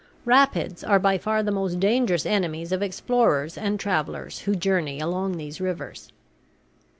[0.25, 5.37] Rapids are by far the most dangerous enemies of explorers and travellers who journey along
[5.37, 6.11] these rivers.